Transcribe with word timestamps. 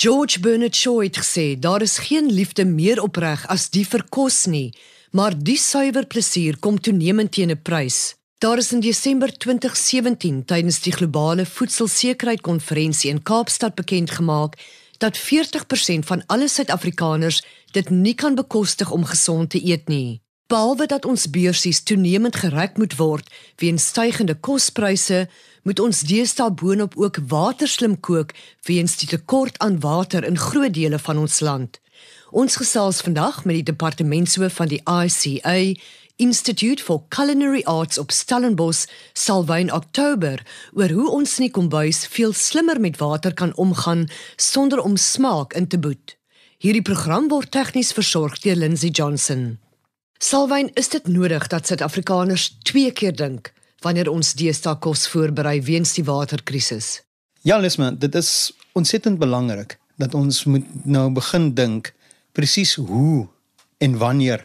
George 0.00 0.38
Bernard 0.38 0.76
Shaw 0.76 1.00
het 1.02 1.16
gesê 1.18 1.58
daar 1.58 1.82
is 1.82 1.96
geen 1.98 2.30
liefde 2.30 2.64
meer 2.64 3.00
opreg 3.02 3.40
as 3.50 3.64
die 3.74 3.82
vir 3.82 4.04
kos 4.14 4.44
nie, 4.46 4.68
maar 5.10 5.34
die 5.34 5.56
suiwer 5.58 6.06
plesier 6.06 6.60
kom 6.62 6.78
toenemend 6.78 7.32
teen 7.34 7.50
'n 7.50 7.62
prys. 7.62 8.14
Daar 8.38 8.58
is 8.58 8.72
in 8.72 8.80
Desember 8.80 9.26
2017 9.38 10.44
tydens 10.44 10.80
die 10.80 10.92
globale 10.92 11.46
voedselsekerheidkonferensie 11.46 13.10
in 13.10 13.22
Kaapstad 13.22 13.74
bekend 13.74 14.10
gemaak 14.10 14.54
dat 14.98 15.18
40% 15.18 16.06
van 16.06 16.22
alle 16.26 16.48
Suid-Afrikaners 16.48 17.42
dit 17.72 17.90
nie 17.90 18.14
kan 18.14 18.34
bekostig 18.34 18.90
om 18.90 19.04
gesond 19.04 19.50
te 19.50 19.66
eet 19.66 19.88
nie. 19.88 20.20
Behalwe 20.48 20.86
dat 20.88 21.04
ons 21.04 21.26
beursies 21.28 21.82
toenemend 21.84 22.36
gereg 22.40 22.78
moet 22.80 22.94
word 22.96 23.26
weens 23.60 23.90
stygende 23.90 24.32
kospryse, 24.34 25.26
moet 25.68 25.80
ons 25.84 26.00
deesdae 26.08 26.48
boonop 26.62 26.96
ook 26.96 27.18
water 27.28 27.68
slim 27.68 27.98
kook 28.00 28.32
weens 28.64 28.96
die 28.96 29.10
tekort 29.10 29.58
aan 29.60 29.76
water 29.84 30.24
in 30.24 30.40
groot 30.40 30.72
dele 30.72 30.98
van 31.04 31.20
ons 31.20 31.36
land. 31.44 31.76
Ons 32.32 32.56
gesels 32.62 33.02
vandag 33.04 33.42
met 33.44 33.60
die 33.60 33.68
departementshoof 33.74 34.56
van 34.62 34.72
die 34.72 34.80
ICA 34.88 35.76
Institute 36.16 36.82
for 36.82 37.04
Culinary 37.12 37.60
Arts 37.68 38.00
op 38.00 38.10
Stellenbosch, 38.10 38.88
Salwyn 39.12 39.68
Oktober, 39.72 40.40
oor 40.72 40.96
hoe 40.96 41.12
ons 41.20 41.36
in 41.38 41.50
die 41.50 41.56
kombuis 41.60 42.06
veel 42.08 42.32
slimmer 42.32 42.80
met 42.80 42.96
water 42.96 43.36
kan 43.36 43.52
omgaan 43.60 44.08
sonder 44.40 44.80
om 44.80 44.96
smaak 44.96 45.52
in 45.52 45.68
te 45.68 45.76
boet. 45.78 46.16
Hierdie 46.56 46.82
program 46.82 47.28
word 47.28 47.52
tegnies 47.52 47.92
versorg 47.92 48.40
deur 48.40 48.56
Lindsey 48.56 48.88
Johnson. 48.88 49.58
Salwyn, 50.18 50.70
is 50.74 50.88
dit 50.90 51.06
nodig 51.06 51.46
dat 51.46 51.66
Suid-Afrikaners 51.66 52.56
twee 52.66 52.90
keer 52.90 53.14
dink 53.14 53.52
wanneer 53.86 54.08
ons 54.10 54.32
deesdae 54.34 54.74
kos 54.82 55.04
voorberei 55.12 55.60
weens 55.62 55.92
die 55.94 56.02
waterkrisis. 56.02 57.04
Ja, 57.46 57.60
Lesma, 57.62 57.92
dit 57.94 58.14
is 58.18 58.50
ontsettend 58.74 59.20
belangrik 59.22 59.76
dat 60.02 60.16
ons 60.18 60.42
moet 60.50 60.66
nou 60.82 61.04
begin 61.14 61.52
dink 61.54 61.92
presies 62.34 62.74
hoe 62.74 63.28
en 63.78 63.94
wanneer 63.98 64.42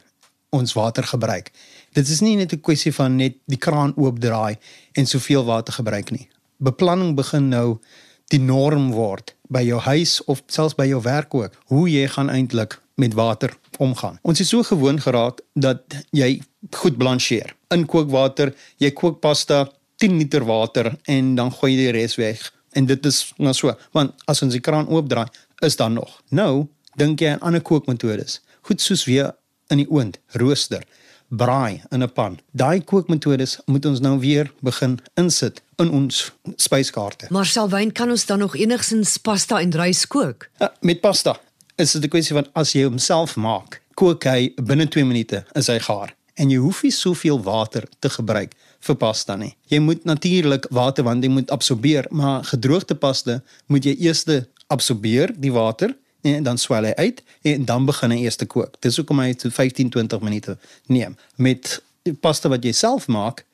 ons 0.54 0.76
water 0.78 1.10
gebruik. 1.10 1.50
Dit 1.98 2.08
is 2.08 2.22
nie 2.22 2.36
net 2.38 2.54
'n 2.54 2.62
kwessie 2.62 2.94
van 2.94 3.16
net 3.16 3.42
die 3.46 3.58
kraan 3.58 3.98
oopdraai 3.98 4.58
en 4.94 5.06
soveel 5.06 5.44
water 5.44 5.74
gebruik 5.74 6.12
nie. 6.12 6.30
Beplanning 6.58 7.16
begin 7.16 7.50
nou 7.50 7.80
die 8.28 8.40
norm 8.40 8.92
word 8.92 9.36
by 9.50 9.64
jou 9.66 9.80
huis 9.80 10.24
of 10.24 10.44
selfs 10.46 10.76
by 10.76 10.86
jou 10.86 11.02
werk 11.02 11.34
ook. 11.34 11.52
Hoe 11.66 11.90
jy 11.90 12.08
gaan 12.08 12.30
eintlik 12.30 12.83
met 12.96 13.14
water 13.14 13.54
omgaan. 13.78 14.20
Ons 14.22 14.40
is 14.40 14.50
so 14.50 14.64
gewoond 14.64 15.02
geraak 15.02 15.42
dat 15.54 15.82
jy 16.12 16.42
goed 16.72 16.98
blancheer. 16.98 17.56
In 17.74 17.86
kookwater, 17.86 18.54
jy 18.78 18.92
kook 18.92 19.20
pasta 19.20 19.66
10 20.02 20.18
liter 20.18 20.46
water 20.46 20.94
en 21.04 21.36
dan 21.36 21.52
gooi 21.52 21.74
jy 21.74 21.80
die 21.80 21.94
res 21.98 22.16
weg. 22.16 22.44
En 22.74 22.86
dit 22.90 23.06
is 23.06 23.34
nou 23.38 23.54
so, 23.54 23.74
want 23.92 24.14
as 24.30 24.42
ons 24.46 24.54
die 24.54 24.62
kraan 24.62 24.90
oopdraai, 24.90 25.28
is 25.66 25.78
daar 25.80 25.92
nog. 25.92 26.20
Nou, 26.30 26.68
dink 27.00 27.22
jy 27.22 27.34
aan 27.34 27.46
ander 27.46 27.62
kookmetodes. 27.62 28.42
Goed 28.68 28.82
soos 28.82 29.06
weer 29.10 29.32
in 29.74 29.82
die 29.82 29.90
oond, 29.90 30.20
rooster, 30.38 30.84
braai 31.30 31.82
in 31.90 32.04
'n 32.04 32.12
pan. 32.14 32.40
Daai 32.52 32.82
kookmetodes 32.82 33.60
moet 33.66 33.86
ons 33.86 34.00
nou 34.00 34.20
weer 34.20 34.52
begin 34.62 35.00
insit 35.16 35.62
in 35.78 35.90
ons 35.90 36.32
spyskaarte. 36.56 37.28
Maar 37.30 37.46
selwyn 37.46 37.92
kan 37.92 38.10
ons 38.10 38.26
dan 38.26 38.40
nog 38.40 38.56
enigsins 38.56 39.18
pasta 39.18 39.60
en 39.60 39.72
rys 39.72 40.08
kook? 40.08 40.50
Ja, 40.60 40.74
met 40.82 41.02
pasta 41.02 41.40
is 41.76 41.92
dit 41.92 42.04
'n 42.04 42.10
kwessie 42.10 42.36
van 42.36 42.48
as 42.54 42.72
jy 42.72 42.84
homself 42.84 43.36
maak, 43.36 43.82
kook 43.94 44.24
hy 44.24 44.54
binne 44.56 44.88
2 44.88 45.06
minute 45.06 45.46
is 45.56 45.68
hy 45.68 45.80
gaar 45.80 46.16
en 46.36 46.50
jy 46.50 46.58
hoef 46.58 46.82
nie 46.84 46.92
soveel 46.92 47.40
water 47.44 47.86
te 48.00 48.10
gebruik 48.10 48.54
vir 48.80 48.96
pasta 48.96 49.36
nie. 49.36 49.54
Jy 49.70 49.80
moet 49.80 50.04
natuurlik 50.04 50.66
water 50.74 51.04
want 51.04 51.24
jy 51.24 51.30
moet 51.30 51.52
absorbeer, 51.52 52.08
maar 52.10 52.44
gedroogde 52.44 52.96
pasta 52.96 53.42
moet 53.68 53.86
jy 53.86 53.96
eers 54.00 54.26
absorbeer 54.68 55.34
die 55.38 55.52
water 55.52 55.94
en 56.24 56.44
dan 56.44 56.58
swel 56.58 56.88
hy 56.90 56.94
uit 56.98 57.22
en 57.44 57.66
dan 57.66 57.86
begin 57.86 58.12
hy 58.12 58.24
eers 58.24 58.40
te 58.40 58.46
kook. 58.46 58.80
Dis 58.82 58.98
hoekom 58.98 59.20
hy 59.20 59.34
so 59.38 59.50
15-20 59.50 60.24
minute 60.24 60.58
neem. 60.88 61.18
Met 61.36 61.82
pasta 62.22 62.50
wat 62.50 62.64
jy 62.64 62.72
self 62.72 63.08
maak, 63.08 63.46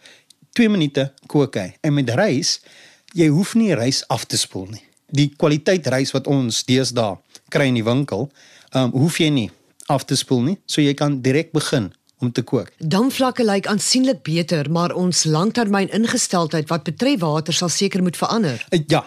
2 0.57 0.69
minute 0.69 1.11
kook 1.27 1.57
hy. 1.59 1.73
En 1.83 1.93
met 1.93 2.09
rys, 2.17 2.59
jy 3.13 3.27
hoef 3.33 3.55
nie 3.55 3.73
rys 3.75 4.03
af 4.07 4.25
te 4.25 4.37
spoel 4.37 4.69
nie. 4.71 4.85
Die 5.09 5.31
kwaliteit 5.37 5.87
rys 5.89 6.13
wat 6.13 6.27
ons 6.29 6.63
deesdae 6.63 7.17
kry 7.49 7.69
in 7.69 7.79
die 7.79 7.85
winkel, 7.85 8.29
um, 8.73 8.91
hoef 8.91 9.19
jy 9.19 9.29
nie 9.33 9.49
af 9.89 10.05
te 10.05 10.15
spoel 10.15 10.43
nie, 10.45 10.57
so 10.69 10.81
jy 10.81 10.93
kan 10.93 11.21
direk 11.25 11.51
begin 11.55 11.89
om 12.19 12.31
te 12.31 12.43
kook. 12.43 12.71
Damvlakke 12.77 13.45
lyk 13.47 13.67
aansienlik 13.71 14.21
beter, 14.27 14.69
maar 14.71 14.93
ons 14.93 15.23
langtermyn 15.23 15.89
ingesteldheid 15.95 16.69
wat 16.69 16.83
betref 16.83 17.23
water 17.23 17.55
sal 17.55 17.71
seker 17.71 18.03
moet 18.03 18.19
verander. 18.19 18.61
Uh, 18.69 18.83
ja, 18.91 19.05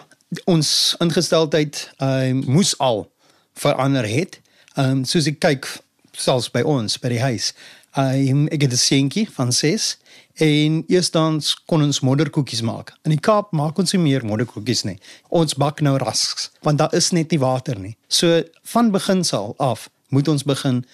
ons 0.49 0.95
ingesteldheid 1.03 1.87
ehm 1.97 2.41
uh, 2.41 2.53
moes 2.57 2.73
al 2.77 3.05
verander 3.53 4.07
het. 4.09 4.41
Ehm 4.75 4.89
um, 4.89 5.05
soos 5.05 5.29
ek 5.29 5.39
kyk 5.43 5.69
selfs 6.17 6.51
by 6.53 6.61
ons 6.65 6.97
by 7.01 7.13
die 7.13 7.21
huis. 7.21 7.53
Um, 7.97 8.47
ek 8.47 8.61
het 8.61 8.71
'n 8.71 8.75
seentjie 8.75 9.29
van 9.31 9.51
6 9.51 9.97
en 10.33 10.83
eerstens 10.87 11.63
kon 11.65 11.83
ons 11.83 11.99
modderkoekies 11.99 12.61
maak. 12.61 12.93
In 13.01 13.11
die 13.11 13.19
Kaap 13.19 13.51
maak 13.51 13.77
ons 13.77 13.91
nie 13.91 14.01
meer 14.01 14.25
modderkoekies 14.25 14.83
nie. 14.83 14.97
Ons 15.29 15.53
bak 15.53 15.81
nou 15.81 15.97
rasks 15.97 16.51
want 16.61 16.77
daar 16.77 16.93
is 16.93 17.11
net 17.11 17.29
nie 17.31 17.39
water 17.39 17.79
nie. 17.79 17.95
So 18.07 18.43
van 18.61 18.91
beginsel 18.91 19.53
af 19.57 19.89
moet 20.07 20.27
ons 20.27 20.43
begin 20.43 20.85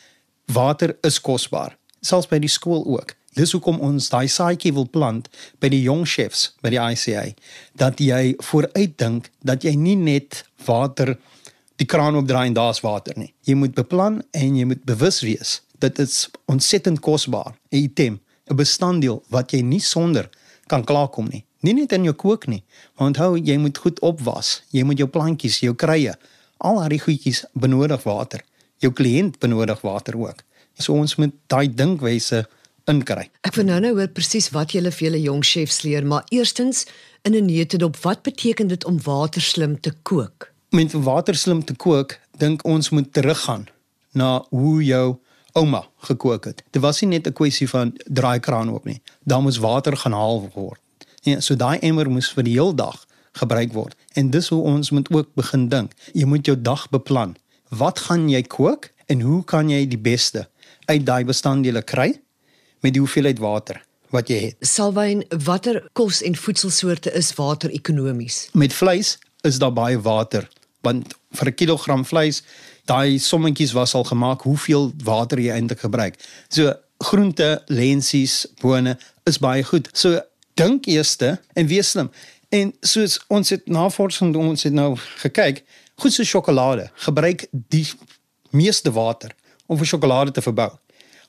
water 0.46 0.98
is 1.02 1.22
kosbaar. 1.22 1.78
Selfs 2.02 2.28
by 2.28 2.40
die 2.40 2.50
skool 2.50 2.86
ook. 2.86 3.16
Dis 3.34 3.52
hoekom 3.52 3.80
ons 3.80 4.10
daai 4.10 4.28
saadjie 4.28 4.74
wil 4.74 4.90
plant 4.90 5.30
by 5.60 5.70
die 5.70 5.82
jong 5.82 6.08
chefs 6.08 6.54
by 6.62 6.70
die 6.70 6.80
ICA 6.92 7.34
dat 7.76 8.00
jy 8.00 8.36
vooruitdink 8.40 9.32
dat 9.40 9.64
jy 9.64 9.76
nie 9.76 9.96
net 9.96 10.44
water 10.66 11.18
die 11.76 11.88
kraan 11.88 12.16
opdraai 12.16 12.48
en 12.48 12.54
daar's 12.54 12.82
water 12.82 13.14
nie. 13.16 13.34
Jy 13.44 13.56
moet 13.56 13.74
beplan 13.74 14.22
en 14.32 14.56
jy 14.56 14.66
moet 14.66 14.84
bewus 14.84 15.22
wees 15.22 15.62
dat 15.80 15.96
dit 15.96 16.30
ontsettend 16.46 17.00
kosbaar 17.00 17.56
'n 17.72 17.76
item 17.76 18.20
'n 18.50 18.56
bestanddeel 18.56 19.24
wat 19.30 19.52
jy 19.52 19.62
nie 19.62 19.82
sonder 19.82 20.30
kan 20.68 20.84
klaarkom 20.84 21.28
nie. 21.30 21.46
Nie 21.60 21.74
net 21.74 21.92
in 21.92 22.04
jou 22.04 22.14
kook 22.14 22.48
nie, 22.48 22.64
maar 22.96 23.08
onthou 23.08 23.38
jy 23.38 23.58
moet 23.58 23.78
goed 23.78 24.00
opwas. 24.00 24.62
Jy 24.72 24.84
moet 24.84 24.98
jou 24.98 25.10
plantjies, 25.10 25.60
jou 25.60 25.76
kruie, 25.76 26.14
al 26.58 26.76
daai 26.76 27.00
goedjies 27.00 27.46
benodig 27.54 28.04
water. 28.04 28.44
Jou 28.78 28.94
kliënt 28.94 29.40
benodig 29.40 29.82
water 29.82 30.18
ook. 30.18 30.44
So 30.80 30.94
ons 30.94 31.16
moet 31.16 31.34
daai 31.48 31.68
dinkwyse 31.76 32.46
inkry. 32.88 33.28
Ek 33.44 33.56
wil 33.56 33.66
nou 33.66 33.80
nou 33.84 33.94
hoor 33.98 34.08
presies 34.08 34.50
wat 34.56 34.72
julle 34.72 34.92
vir 34.92 35.10
julle 35.10 35.22
jong 35.22 35.44
chefs 35.46 35.82
leer, 35.84 36.06
maar 36.06 36.24
eerstens 36.30 36.86
in 37.24 37.36
'n 37.36 37.46
neutedop, 37.46 37.98
wat 38.04 38.24
beteken 38.24 38.68
dit 38.68 38.86
om 38.86 39.02
water 39.04 39.42
slim 39.42 39.80
te 39.80 39.92
kook? 40.04 40.52
Met 40.72 40.92
water 40.92 41.36
slim 41.36 41.64
te 41.64 41.76
kook, 41.76 42.20
dink 42.38 42.66
ons 42.66 42.90
moet 42.90 43.14
teruggaan 43.14 43.68
na 44.14 44.46
hoe 44.50 44.84
jou 44.84 45.20
ouma 45.60 45.84
gekook 46.08 46.46
het. 46.46 46.64
Dit 46.72 46.82
was 46.82 47.02
nie 47.02 47.10
net 47.10 47.28
'n 47.28 47.34
kwessie 47.34 47.70
van 47.70 47.94
draai 48.06 48.40
kraan 48.40 48.72
oop 48.72 48.86
nie. 48.86 49.02
Daar 49.24 49.42
moes 49.42 49.58
water 49.58 49.98
gaan 49.98 50.12
haal 50.12 50.50
word. 50.54 50.80
Ja, 51.22 51.40
so 51.40 51.56
daai 51.56 51.80
emmer 51.80 52.10
moes 52.10 52.32
vir 52.32 52.44
die 52.44 52.54
heel 52.54 52.76
dag 52.76 53.06
gebruik 53.32 53.74
word. 53.74 53.96
En 54.14 54.30
dis 54.30 54.48
hoe 54.50 54.62
ons 54.64 54.90
moet 54.90 55.12
ook 55.12 55.34
begin 55.34 55.68
dink. 55.70 55.92
Jy 56.14 56.26
moet 56.26 56.46
jou 56.46 56.62
dag 56.62 56.90
beplan. 56.90 57.36
Wat 57.70 58.00
gaan 58.00 58.30
jy 58.30 58.42
kook 58.42 58.92
en 59.06 59.22
hoe 59.22 59.44
kan 59.44 59.70
jy 59.70 59.88
die 59.88 60.00
beste 60.00 60.48
uit 60.86 61.06
daai 61.06 61.24
bestanddele 61.26 61.82
kry 61.82 62.22
met 62.80 62.94
die 62.94 63.02
hoeveelheid 63.02 63.40
water 63.40 63.82
wat 64.10 64.28
jy 64.28 64.40
het? 64.40 64.56
Salwyn, 64.60 65.24
watter 65.46 65.84
kos 65.94 66.22
en 66.22 66.36
voedselsoorte 66.36 67.14
is 67.14 67.34
water 67.34 67.70
ekonomies? 67.70 68.48
Met 68.54 68.74
vleis 68.74 69.18
is 69.42 69.60
daar 69.60 69.74
baie 69.74 70.00
water 70.02 70.50
want 70.82 71.14
vir 71.36 71.48
'n 71.48 71.56
kilogram 71.56 72.06
vleis 72.06 72.44
daai 72.90 73.20
sommetjies 73.22 73.76
was 73.78 73.94
al 73.94 74.08
gemaak 74.10 74.46
hoeveel 74.48 74.92
water 75.06 75.40
jy 75.42 75.54
eintlik 75.54 75.84
gebruik. 75.86 76.18
So 76.50 76.74
groente, 77.10 77.62
lensies, 77.68 78.46
bone 78.62 78.98
is 79.30 79.40
baie 79.40 79.64
goed. 79.64 79.90
So 79.94 80.20
dink 80.60 80.90
eerste 80.90 81.38
en 81.54 81.70
wees 81.70 81.94
slim. 81.94 82.12
En 82.50 82.74
soos 82.82 83.20
ons 83.30 83.50
het 83.54 83.68
navorsing 83.70 84.34
doen, 84.34 84.52
ons 84.56 84.66
het 84.66 84.74
nou 84.74 84.96
gekyk, 85.22 85.64
goed 86.02 86.16
so 86.16 86.26
sjokolade 86.26 86.90
gebruik 87.06 87.46
die 87.52 87.86
meeste 88.56 88.92
water 88.92 89.36
om 89.70 89.78
vir 89.78 89.92
sjokolade 89.92 90.34
te 90.34 90.42
verbou. 90.42 90.72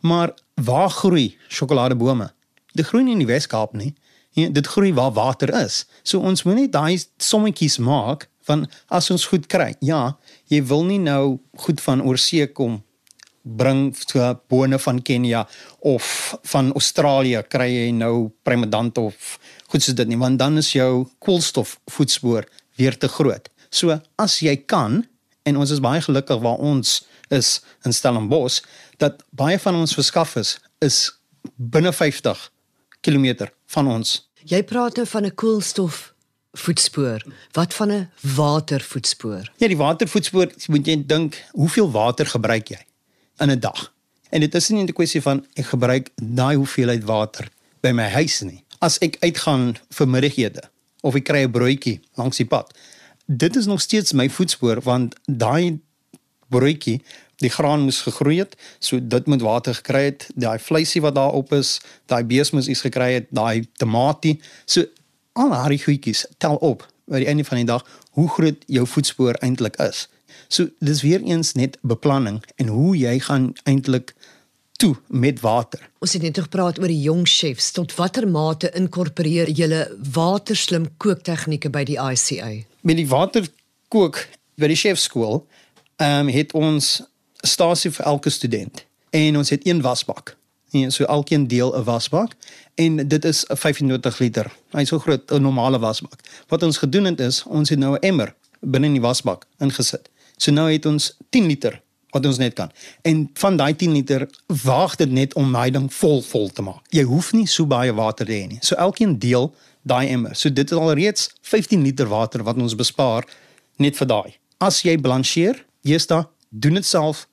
Maar 0.00 0.32
waar 0.54 0.90
groei 0.90 1.36
sjokoladebome? 1.48 2.30
Dit 2.72 2.88
groei 2.88 3.04
nie 3.04 3.18
in 3.18 3.24
die 3.24 3.28
Wes-Kaap 3.28 3.74
nie. 3.76 3.92
Ja, 4.38 4.48
dit 4.48 4.66
groei 4.66 4.92
waar 4.94 5.12
water 5.12 5.50
is. 5.64 5.84
So 6.02 6.20
ons 6.20 6.44
moet 6.46 6.54
net 6.54 6.72
daai 6.72 7.00
sommetjies 7.18 7.78
maak 7.82 8.28
van 8.46 8.66
as 8.88 9.10
ons 9.10 9.26
goed 9.30 9.48
kry. 9.50 9.74
Ja, 9.84 10.16
jy 10.50 10.62
wil 10.70 10.86
nie 10.86 11.00
nou 11.02 11.40
goed 11.64 11.82
van 11.82 12.02
oorsee 12.06 12.46
kom 12.46 12.80
bring 13.42 13.94
so 13.96 14.22
bone 14.48 14.78
van 14.78 15.02
Kenia 15.02 15.46
of 15.78 16.36
van 16.52 16.72
Australië 16.76 17.42
kry 17.48 17.68
jy 17.70 17.92
nou 17.96 18.30
primedant 18.44 18.98
of 19.00 19.38
goed 19.72 19.82
soos 19.82 19.96
dit 19.96 20.10
nie 20.10 20.18
want 20.20 20.38
dan 20.38 20.60
is 20.60 20.72
jou 20.74 21.06
koolstof 21.24 21.78
voetspoor 21.90 22.48
weer 22.76 22.96
te 22.98 23.08
groot. 23.08 23.48
So 23.70 23.96
as 24.20 24.40
jy 24.44 24.56
kan 24.68 25.04
en 25.48 25.56
ons 25.56 25.72
is 25.72 25.80
baie 25.80 26.02
gelukkig 26.04 26.42
waar 26.44 26.60
ons 26.60 27.00
is 27.30 27.60
in 27.86 27.96
Stellenbosch 27.96 28.60
dat 29.00 29.24
baie 29.30 29.58
van 29.58 29.78
ons 29.78 29.96
verskaffers 29.96 30.58
is 30.84 31.06
binne 31.56 31.92
50 31.96 32.50
km 33.00 33.48
van 33.66 33.88
ons. 33.88 34.30
Jy 34.44 34.62
praat 34.64 34.96
nou 34.96 35.06
van 35.06 35.24
'n 35.24 35.34
koolstof 35.34 36.14
voetspoor. 36.52 37.22
Wat 37.52 37.74
van 37.74 37.92
'n 37.92 38.10
watervoetspoor? 38.36 39.52
Ja, 39.56 39.66
die 39.66 39.76
watervoetspoor, 39.76 40.52
moet 40.66 40.86
jy 40.86 41.02
dink, 41.06 41.44
hoeveel 41.50 41.90
water 41.90 42.26
gebruik 42.26 42.68
jy 42.68 42.80
in 43.38 43.50
'n 43.50 43.60
dag? 43.60 43.92
En 44.30 44.40
dit 44.40 44.54
is 44.54 44.68
nie 44.68 44.82
'n 44.82 44.92
kwessie 44.92 45.22
van 45.22 45.46
ek 45.54 45.66
gebruik 45.66 46.10
daai 46.14 46.56
hoeveelheid 46.56 47.04
water 47.04 47.48
by 47.80 47.90
my 47.90 48.08
huis 48.08 48.40
nie. 48.40 48.64
As 48.78 48.98
ek 48.98 49.16
uitgaan 49.20 49.76
vir 49.90 50.08
middagete 50.08 50.62
of 51.00 51.14
ek 51.14 51.24
kry 51.24 51.42
'n 51.42 51.50
broodjie 51.50 52.00
langs 52.14 52.36
die 52.36 52.46
pad, 52.46 52.74
dit 53.26 53.56
is 53.56 53.66
nog 53.66 53.80
steeds 53.80 54.12
my 54.12 54.28
voetspoor 54.28 54.80
want 54.80 55.14
daai 55.26 55.78
broodjie 56.48 57.02
die 57.40 57.50
graan 57.50 57.86
moes 57.88 58.02
gegroei 58.04 58.38
het, 58.42 58.56
so 58.78 59.00
dit 59.00 59.26
moet 59.26 59.42
water 59.44 59.74
gekry 59.74 60.04
het, 60.10 60.28
daai 60.36 60.58
vleisie 60.60 61.00
wat 61.04 61.16
daarop 61.16 61.52
is, 61.56 61.78
daai 62.10 62.22
bees 62.24 62.52
moes 62.52 62.68
iets 62.68 62.84
gekry 62.84 63.12
het, 63.16 63.30
daai 63.32 63.66
tamatie. 63.80 64.36
So 64.68 64.84
al 65.32 65.52
daai 65.54 65.78
goedjies 65.80 66.26
tel 66.38 66.60
op 66.60 66.86
by 67.10 67.22
die 67.24 67.30
einde 67.30 67.46
van 67.48 67.62
die 67.62 67.68
dag 67.68 67.86
hoe 68.18 68.28
groot 68.28 68.64
jou 68.70 68.86
voetspoor 68.86 69.40
eintlik 69.44 69.78
is. 69.82 70.06
So 70.50 70.68
dis 70.84 71.02
weer 71.06 71.22
eens 71.22 71.54
net 71.58 71.78
beplanning 71.80 72.42
en 72.56 72.72
hoe 72.74 72.96
jy 72.98 73.18
gaan 73.24 73.52
eintlik 73.64 74.14
toe 74.80 74.94
met 75.06 75.40
water. 75.44 75.82
Ons 76.00 76.16
het 76.16 76.24
net 76.24 76.38
gepraat 76.40 76.80
oor 76.80 76.90
die 76.90 77.02
jong 77.04 77.26
chefs. 77.28 77.70
Tot 77.76 77.92
watter 77.98 78.26
mate 78.28 78.70
inkorporeer 78.76 79.50
julle 79.52 79.84
waterslim 80.14 80.88
kooktegnieke 81.02 81.70
by 81.72 81.84
die 81.88 81.98
ICA? 82.00 82.50
Met 82.88 83.00
die 83.00 83.08
waterkook 83.08 84.24
by 84.60 84.72
die 84.72 84.80
chefskool, 84.80 85.44
ehm 86.00 86.28
um, 86.28 86.32
het 86.32 86.54
ons 86.56 87.00
stasie 87.40 87.90
vir 87.90 88.04
elke 88.04 88.30
student 88.30 88.84
en 89.10 89.36
ons 89.36 89.50
het 89.50 89.66
een 89.66 89.80
wasbak. 89.80 90.36
En 90.70 90.92
so 90.92 91.04
elkeen 91.04 91.46
deel 91.46 91.76
'n 91.76 91.84
wasbak 91.84 92.34
en 92.74 93.08
dit 93.08 93.24
is 93.24 93.44
'n 93.46 93.56
25 93.56 94.18
liter. 94.18 94.52
Hy's 94.70 94.88
so 94.88 94.98
groot 94.98 95.30
'n 95.30 95.42
normale 95.42 95.78
wasbak. 95.78 96.20
Wat 96.48 96.62
ons 96.62 96.76
gedoen 96.76 97.04
het 97.04 97.20
is 97.20 97.42
ons 97.42 97.68
het 97.68 97.78
nou 97.78 97.94
'n 97.94 98.00
emmer 98.00 98.34
binne 98.60 98.86
in 98.86 98.92
die 98.92 99.00
wasbak 99.00 99.46
ingesit. 99.58 100.08
So 100.36 100.52
nou 100.52 100.72
het 100.72 100.86
ons 100.86 101.16
10 101.30 101.46
liter 101.46 101.82
wat 102.10 102.26
ons 102.26 102.38
net 102.38 102.54
kan. 102.54 102.70
En 103.02 103.30
van 103.34 103.56
daai 103.56 103.76
10 103.76 103.92
liter 103.92 104.28
waag 104.46 104.96
dit 104.96 105.10
net 105.10 105.34
om 105.34 105.50
my 105.50 105.70
ding 105.70 105.94
vol 105.94 106.22
vol 106.22 106.48
te 106.48 106.62
maak. 106.62 106.82
Jy 106.88 107.02
hoef 107.02 107.32
nie 107.32 107.46
so 107.46 107.66
baie 107.66 107.94
water 107.94 108.26
te 108.26 108.32
hê 108.32 108.46
nie. 108.46 108.58
So 108.60 108.74
elkeen 108.74 109.18
deel 109.18 109.54
daai 109.82 110.08
emmer. 110.08 110.34
So 110.36 110.52
dit 110.52 110.70
is 110.70 110.78
al 110.78 110.92
reeds 110.92 111.30
15 111.42 111.82
liter 111.82 112.08
water 112.08 112.42
wat 112.42 112.56
ons 112.56 112.74
bespaar 112.74 113.24
net 113.76 113.96
vir 113.96 114.06
daai. 114.06 114.36
As 114.58 114.82
jy 114.82 114.98
blancheer, 115.00 115.64
jy's 115.80 116.06
daar, 116.06 116.26
doen 116.48 116.74
dit 116.74 116.86
self 116.86 117.26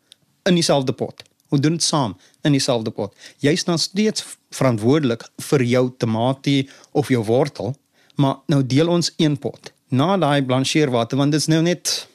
in 0.47 0.55
dieselfde 0.55 0.93
pot. 0.93 1.23
Ons 1.49 1.61
doen 1.61 1.77
dit 1.77 1.83
saam 1.83 2.15
in 2.43 2.55
dieselfde 2.55 2.91
pot. 2.91 3.13
Jy 3.43 3.53
is 3.55 3.63
dan 3.67 3.79
steeds 3.79 4.25
verantwoordelik 4.55 5.23
vir 5.49 5.63
jou 5.63 5.83
tamatie 5.99 6.69
of 6.91 7.11
jou 7.11 7.23
wortel, 7.27 7.75
maar 8.15 8.41
nou 8.51 8.63
deel 8.65 8.89
ons 8.91 9.11
een 9.17 9.37
pot. 9.39 9.71
Na 9.87 10.17
daai 10.17 10.43
blancheerwater 10.43 11.17
want 11.17 11.31
dit 11.31 11.41
is 11.41 11.47
nou 11.51 11.61
net 11.63 12.07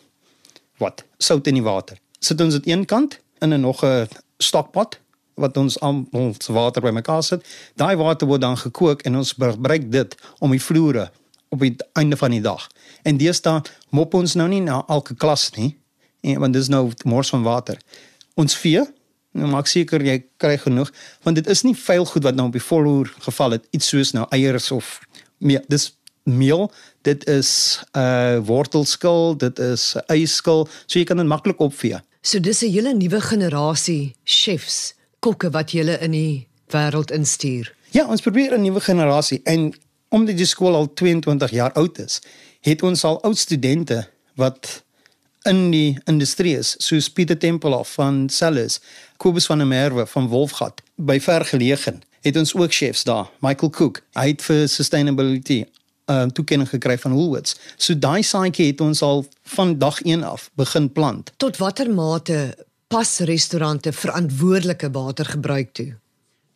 wat 0.82 1.05
sout 1.19 1.46
in 1.46 1.61
die 1.61 1.64
water. 1.64 1.96
Sit 2.20 2.40
ons 2.40 2.58
dit 2.58 2.69
een 2.69 2.84
kant 2.84 3.19
in 3.40 3.55
'n 3.55 3.61
nog 3.61 3.84
'n 3.84 4.08
stokpot 4.38 4.99
wat 5.35 5.56
ons 5.56 5.81
aan 5.81 6.06
ons 6.12 6.46
water 6.46 6.82
bymekaar 6.82 7.23
sit. 7.23 7.44
Daai 7.76 7.96
water 7.96 8.26
word 8.26 8.40
dan 8.40 8.56
gekook 8.56 9.02
en 9.02 9.17
ons 9.17 9.32
gebruik 9.32 9.93
dit 9.93 10.14
om 10.38 10.50
die 10.50 10.62
vloere 10.62 11.11
op 11.49 11.61
die 11.61 11.76
einde 11.93 12.17
van 12.17 12.31
die 12.31 12.40
dag. 12.40 12.69
En 13.02 13.17
deesdae 13.17 13.62
mop 13.90 14.14
ons 14.14 14.35
nou 14.35 14.49
nie 14.49 14.61
na 14.61 14.85
elke 14.88 15.14
klas 15.14 15.50
nie, 15.56 15.76
want 16.38 16.52
dis 16.52 16.69
nou 16.69 16.90
mors 17.05 17.28
van 17.28 17.43
water 17.43 17.78
ons 18.34 18.56
vee. 18.56 18.84
Nou 19.32 19.49
maak 19.49 19.67
seker 19.67 20.02
jy 20.05 20.19
kry 20.37 20.58
genoeg 20.61 20.93
want 21.25 21.37
dit 21.37 21.46
is 21.46 21.62
nie 21.64 21.75
vuil 21.75 22.05
goed 22.05 22.23
wat 22.23 22.37
nou 22.37 22.46
op 22.50 22.56
die 22.56 22.64
volhoer 22.64 23.08
geval 23.25 23.56
het 23.56 23.67
iets 23.70 23.88
soos 23.88 24.12
nou 24.12 24.26
eiers 24.31 24.70
of 24.70 25.00
meer 25.38 25.64
dis 25.73 25.90
meel 26.29 26.70
dit 27.02 27.25
is 27.26 27.81
'n 27.93 27.99
uh, 27.99 28.38
wortelskil 28.44 29.37
dit 29.37 29.58
is 29.58 29.96
'n 29.96 30.05
eiskil 30.06 30.69
so 30.87 30.99
jy 30.99 31.05
kan 31.05 31.17
dit 31.17 31.26
maklik 31.26 31.61
opvee. 31.61 32.00
So 32.23 32.40
dis 32.40 32.62
'n 32.62 32.70
hele 32.70 32.94
nuwe 32.94 33.20
generasie 33.20 34.14
chefs 34.25 34.94
kokke 35.20 35.50
wat 35.50 35.70
jy 35.73 35.99
in 36.00 36.11
die 36.11 36.46
wêreld 36.69 37.11
instuur. 37.11 37.75
Ja, 37.90 38.06
ons 38.06 38.20
probeer 38.20 38.55
'n 38.55 38.62
nuwe 38.62 38.81
generasie 38.81 39.40
en 39.44 39.73
omdat 40.08 40.37
die 40.37 40.46
skool 40.46 40.75
al 40.75 40.93
22 40.94 41.50
jaar 41.50 41.73
oud 41.73 41.99
is, 41.99 42.20
het 42.61 42.82
ons 42.82 43.05
al 43.05 43.23
oud 43.23 43.38
studente 43.38 44.08
wat 44.35 44.85
in 45.48 45.70
die 45.70 45.98
industrie 46.04 46.56
is 46.58 46.74
soos 46.78 47.10
Pieter 47.10 47.38
Tempelhof 47.38 47.94
van 47.98 48.28
Sellers, 48.28 48.80
Kobus 49.16 49.46
van 49.46 49.58
der 49.58 49.66
Merwe 49.66 50.06
van 50.06 50.28
Wolfgat 50.28 50.82
by 50.96 51.18
vergelegen 51.20 52.02
het 52.22 52.36
ons 52.36 52.54
ook 52.54 52.72
chefs 52.72 53.02
daar. 53.04 53.30
Michael 53.40 53.70
Cook 53.70 54.02
hy 54.18 54.28
het 54.32 54.42
vir 54.46 54.66
sustainability 54.70 55.64
uh, 56.10 56.26
toekenning 56.34 56.68
gekry 56.70 56.98
van 56.98 57.14
Woolworths. 57.16 57.56
So 57.76 57.98
daai 57.98 58.22
saadjie 58.22 58.70
het 58.70 58.80
ons 58.80 59.02
al 59.02 59.24
van 59.56 59.78
dag 59.78 60.00
1 60.02 60.22
af 60.22 60.50
begin 60.58 60.90
plant. 60.92 61.32
Tot 61.36 61.58
watter 61.62 61.90
mate 61.90 62.54
pas 62.92 63.18
restaurante 63.26 63.92
verantwoordelike 63.92 64.90
watergebruik 64.90 65.72
toe? 65.72 65.92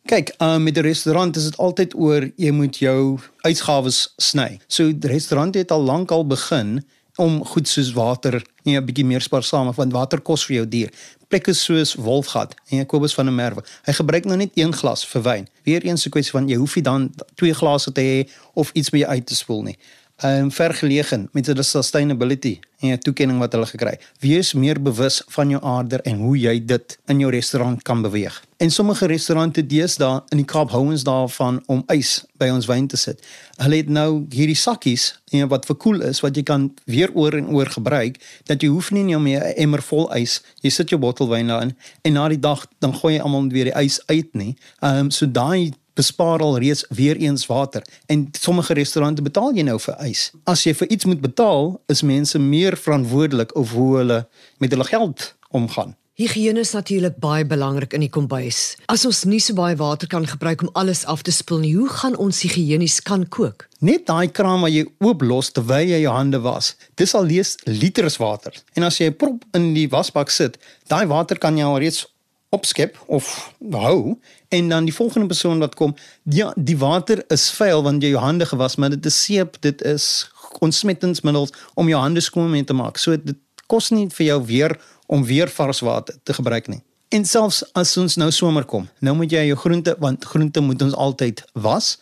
Kyk, 0.07 0.31
uh, 0.39 0.55
met 0.57 0.77
'n 0.77 0.81
restaurant 0.87 1.35
is 1.35 1.43
dit 1.43 1.57
altyd 1.57 1.95
oor 1.95 2.31
jy 2.35 2.51
moet 2.51 2.77
jou 2.77 3.19
uitgawes 3.43 4.13
sny. 4.17 4.59
So 4.67 4.97
die 4.97 5.11
restaurant 5.11 5.55
het 5.55 5.71
al 5.71 5.81
lank 5.81 6.11
al 6.11 6.27
begin 6.27 6.85
om 7.17 7.45
goed 7.45 7.67
soos 7.67 7.91
water 7.93 8.41
nie 8.63 8.77
'n 8.77 8.85
bietjie 8.85 9.05
meer 9.05 9.21
spaarsaam 9.21 9.73
want 9.75 9.91
water 9.91 10.21
kos 10.21 10.45
vir 10.45 10.55
jou 10.55 10.67
duur. 10.67 10.89
Plekke 11.27 11.53
soos 11.53 11.95
Wolfgat 11.95 12.55
en 12.69 12.77
Jakobus 12.77 13.13
van 13.13 13.25
der 13.25 13.33
Merwe. 13.33 13.63
Hy 13.83 13.93
gebruik 13.93 14.25
nou 14.25 14.37
net 14.37 14.51
een 14.53 14.73
glas 14.73 15.05
vir 15.05 15.21
wyn. 15.21 15.47
Weereens 15.63 16.05
'n 16.05 16.09
kwessie 16.09 16.31
van 16.31 16.47
jy 16.47 16.55
hoef 16.55 16.75
nie 16.75 16.83
dan 16.83 17.13
twee 17.35 17.53
glase 17.53 17.91
te 17.91 18.01
hê 18.01 18.29
of 18.53 18.71
iets 18.73 18.89
by 18.89 18.97
jou 18.97 19.09
uit 19.09 19.25
te 19.25 19.35
spoel 19.35 19.61
nie 19.61 19.77
um, 20.23 20.51
vergelegen 20.51 21.29
met 21.31 21.45
hulle 21.45 21.63
sustainability 21.63 22.59
en 22.79 22.91
'n 22.91 22.97
toekenning 22.97 23.39
wat 23.39 23.51
hulle 23.51 23.65
gekry. 23.65 23.99
Wees 24.19 24.53
meer 24.53 24.81
bewus 24.81 25.21
van 25.27 25.49
jou 25.49 25.63
aarde 25.63 26.01
en 26.01 26.17
hoe 26.17 26.37
jy 26.39 26.65
dit 26.65 26.97
in 27.05 27.19
jou 27.19 27.31
restaurant 27.31 27.81
kan 27.81 28.01
beweeg. 28.01 28.43
En 28.57 28.71
sommige 28.71 29.05
restaurante 29.05 29.65
deesdae 29.65 30.21
in 30.29 30.37
die 30.37 30.45
Kaap 30.45 30.71
hou 30.71 30.85
ons 30.85 31.03
daarvan 31.03 31.63
om 31.65 31.83
ys 31.87 32.25
by 32.37 32.49
ons 32.49 32.65
wyn 32.65 32.87
te 32.87 32.97
sit. 32.97 33.25
Hulle 33.55 33.75
het 33.75 33.89
nou 33.89 34.25
hierdie 34.29 34.55
sakkies 34.55 35.19
en 35.31 35.47
wat 35.47 35.65
vir 35.65 35.75
koel 35.75 36.01
is 36.01 36.19
wat 36.19 36.35
jy 36.35 36.43
kan 36.43 36.73
weer 36.85 37.11
oor 37.13 37.33
en 37.33 37.47
oor 37.47 37.65
gebruik 37.65 38.17
dat 38.45 38.61
jy 38.61 38.69
hoef 38.69 38.91
nie 38.91 39.03
net 39.03 39.19
meer 39.19 39.43
'n 39.43 39.53
emmer 39.57 39.81
vol 39.81 40.13
ys. 40.13 40.41
Jy 40.61 40.69
sit 40.69 40.89
jou 40.89 40.99
bottel 40.99 41.29
wyn 41.29 41.47
daarin 41.47 41.75
en 42.01 42.13
na 42.13 42.27
die 42.27 42.39
dag 42.39 42.67
dan 42.79 42.93
gooi 42.93 43.13
jy 43.13 43.21
almal 43.21 43.49
weer 43.49 43.65
die 43.65 43.83
ys 43.83 43.99
uit 44.05 44.33
nie. 44.33 44.55
Ehm 44.81 44.97
um, 44.99 45.11
so 45.11 45.25
daai 45.25 45.73
bespaar 45.97 46.43
al 46.45 46.59
reeds 46.61 46.85
weer 46.93 47.17
eens 47.17 47.45
water 47.49 47.85
en 48.05 48.27
sommige 48.37 48.77
restaurante 48.77 49.25
betaal 49.25 49.55
jy 49.57 49.65
nou 49.67 49.79
vir 49.81 49.97
ys. 50.07 50.29
As 50.45 50.63
jy 50.67 50.75
vir 50.77 50.91
iets 50.93 51.09
moet 51.09 51.21
betaal, 51.21 51.75
is 51.91 52.05
mense 52.05 52.39
meer 52.39 52.77
verantwoordelik 52.77 53.55
oor 53.57 53.71
hoe 53.73 53.93
hulle 53.97 54.19
met 54.61 54.73
hulle 54.75 54.87
geld 54.87 55.33
omgaan. 55.49 55.95
Higiëne 56.17 56.63
is 56.65 56.71
natuurlik 56.73 57.19
baie 57.21 57.45
belangrik 57.45 57.91
in 57.93 58.01
die 58.01 58.09
kombuis. 58.09 58.73
As 58.89 59.03
ons 59.05 59.19
nie 59.29 59.37
so 59.37 59.53
baie 59.53 59.75
water 59.77 60.09
kan 60.09 60.23
gebruik 60.25 60.63
om 60.65 60.71
alles 60.73 61.03
af 61.05 61.21
te 61.21 61.29
spoel 61.29 61.59
nie, 61.61 61.75
hoe 61.77 61.91
gaan 61.93 62.17
ons 62.17 62.39
higiënies 62.41 63.03
kan 63.05 63.27
kook? 63.29 63.67
Net 63.85 64.07
daai 64.09 64.25
kraan 64.33 64.63
wat 64.65 64.73
jy 64.73 64.87
oop 65.05 65.21
los 65.21 65.51
terwyl 65.53 65.85
jy 65.85 65.99
jou 66.01 66.15
hande 66.15 66.41
was, 66.41 66.71
dis 66.97 67.13
al 67.13 67.29
lees 67.29 67.53
liters 67.69 68.17
water. 68.17 68.57
En 68.73 68.89
as 68.89 68.97
jy 68.97 69.11
'n 69.11 69.17
prop 69.21 69.45
in 69.53 69.75
die 69.75 69.85
wasbak 69.93 70.33
sit, 70.33 70.57
daai 70.89 71.05
water 71.05 71.37
kan 71.37 71.55
jy 71.55 71.63
al 71.63 71.77
reeds 71.77 72.07
opskep 72.49 72.97
of 73.07 73.53
hou 73.71 74.15
en 74.49 74.69
dan 74.69 74.85
die 74.87 74.93
volgende 74.93 75.27
persoon 75.27 75.59
wat 75.59 75.75
kom 75.75 75.95
ja 76.23 76.53
die 76.55 76.77
water 76.77 77.23
is 77.33 77.49
vuil 77.51 77.83
want 77.83 78.03
jy 78.03 78.13
jou 78.13 78.21
hande 78.23 78.45
gewas 78.47 78.75
maar 78.75 78.89
dit 78.89 79.05
is 79.05 79.23
seep 79.23 79.57
dit 79.61 79.81
is 79.81 80.29
ontsmettingsmiddels 80.59 81.51
om 81.73 81.89
jou 81.91 81.99
hande 82.01 82.21
skoon 82.21 82.51
mee 82.51 82.63
te 82.63 82.73
maak. 82.73 82.97
So 82.97 83.17
dit 83.17 83.37
kos 83.67 83.91
nie 83.91 84.07
vir 84.13 84.25
jou 84.25 84.37
weer 84.47 84.77
om 85.11 85.25
weer 85.27 85.51
vars 85.51 85.83
water 85.83 86.15
te 86.23 86.33
gebruik 86.33 86.69
nie. 86.71 86.79
En 87.11 87.25
selfs 87.25 87.63
as 87.75 87.95
ons 87.99 88.15
nou 88.19 88.31
somer 88.31 88.63
kom 88.67 88.87
nou 89.03 89.15
moet 89.15 89.31
jy 89.31 89.43
jou 89.49 89.59
groente 89.65 89.95
want 89.99 90.25
groente 90.25 90.63
moet 90.63 90.81
ons 90.87 90.95
altyd 90.95 91.43
was 91.53 91.97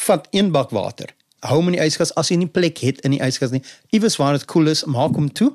vat 0.00 0.28
een 0.30 0.52
bak 0.52 0.70
water. 0.76 1.12
Hou 1.40 1.56
hom 1.60 1.72
in 1.72 1.78
die 1.78 1.84
yskas 1.84 2.12
as 2.20 2.28
jy 2.28 2.36
nie 2.40 2.52
plek 2.52 2.80
het 2.84 3.00
in 3.04 3.16
die 3.16 3.22
yskas 3.24 3.52
nie 3.56 3.64
iewers 3.96 4.20
waar 4.20 4.36
dit 4.36 4.44
koel 4.44 4.72
is 4.72 4.84
maak 4.84 5.16
hom 5.16 5.32
toe 5.32 5.54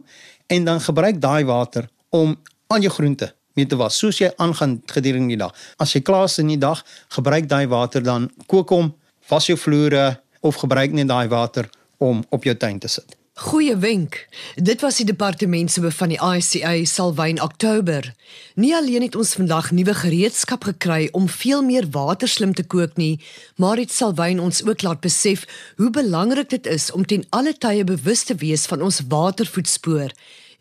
en 0.50 0.66
dan 0.66 0.82
gebruik 0.82 1.22
daai 1.22 1.46
water 1.46 1.90
om 2.10 2.38
al 2.74 2.82
jou 2.82 2.94
groente 2.94 3.35
mee 3.56 3.66
te 3.66 3.80
was 3.80 3.98
soos 3.98 4.20
jy 4.20 4.32
aangaan 4.36 4.80
gedurende 4.92 5.34
die 5.34 5.40
dag. 5.40 5.56
As 5.80 5.96
jy 5.96 6.04
klaar 6.06 6.28
is 6.30 6.40
in 6.44 6.52
die 6.52 6.62
dag, 6.62 6.84
gebruik 7.16 7.50
daai 7.50 7.68
water 7.72 8.04
dan 8.04 8.30
kook 8.52 8.74
hom, 8.76 8.94
was 9.32 9.48
jou 9.50 9.58
vloere 9.58 10.20
of 10.46 10.60
gebruik 10.62 10.94
net 10.94 11.10
daai 11.10 11.28
water 11.32 11.70
om 12.04 12.24
op 12.30 12.44
jou 12.44 12.56
tuin 12.60 12.80
te 12.80 12.92
sit. 12.92 13.16
Goeie 13.36 13.76
wenk. 13.76 14.22
Dit 14.56 14.80
was 14.80 15.02
die 15.02 15.06
departement 15.06 15.72
se 15.72 15.82
van 15.92 16.12
die 16.14 16.20
ICA 16.20 16.86
Salwyn 16.88 17.42
Oktober. 17.44 18.14
Nie 18.56 18.72
alleen 18.76 19.04
het 19.04 19.16
ons 19.16 19.34
vandag 19.36 19.74
nuwe 19.76 19.94
gereedskap 19.94 20.64
gekry 20.64 21.10
om 21.12 21.28
veel 21.28 21.64
meer 21.64 21.90
waterslim 21.92 22.54
te 22.56 22.64
kook 22.64 22.96
nie, 22.96 23.20
maar 23.60 23.76
dit 23.76 23.92
Salwyn 23.92 24.40
ons 24.40 24.64
ook 24.64 24.88
laat 24.88 25.04
besef 25.04 25.44
hoe 25.76 25.92
belangrik 25.92 26.50
dit 26.50 26.66
is 26.66 26.88
om 26.92 27.04
ten 27.06 27.28
alle 27.36 27.52
tye 27.58 27.84
bewus 27.84 28.24
te 28.24 28.40
wees 28.40 28.66
van 28.72 28.82
ons 28.82 29.04
watervoetspoor 29.12 30.16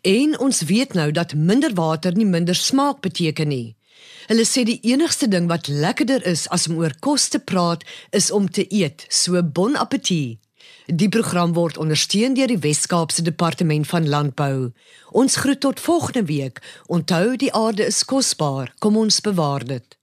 En 0.05 0.39
ons 0.39 0.61
weet 0.61 0.93
nou 0.93 1.11
dat 1.11 1.33
minder 1.33 1.73
water 1.73 2.13
nie 2.13 2.27
minder 2.29 2.55
smaak 2.55 3.01
beteken 3.01 3.47
nie. 3.49 3.75
Hulle 4.29 4.45
sê 4.45 4.61
die 4.65 4.77
enigste 4.85 5.27
ding 5.27 5.47
wat 5.49 5.67
lekkerder 5.67 6.21
is 6.29 6.45
as 6.53 6.67
om 6.69 6.77
oor 6.77 6.93
kos 7.01 7.27
te 7.33 7.39
praat, 7.41 7.81
is 8.13 8.29
om 8.31 8.45
te 8.49 8.67
eet. 8.69 9.07
So 9.09 9.41
bon 9.41 9.73
appetit. 9.75 10.37
Die 10.85 11.09
program 11.09 11.53
word 11.57 11.77
ondersteun 11.81 12.37
deur 12.37 12.53
die 12.53 12.61
Wes-Kaapse 12.61 13.25
Departement 13.25 13.87
van 13.89 14.09
Landbou. 14.09 14.71
Ons 15.09 15.41
groet 15.41 15.59
tot 15.65 15.81
volgende 15.81 16.25
week. 16.29 16.61
Onthou 16.85 17.35
die 17.41 17.53
aarde 17.53 17.89
is 17.89 18.05
kosbaar. 18.05 18.73
Kom 18.79 18.97
ons 18.97 19.21
bewaar 19.25 19.65
dit. 19.65 19.97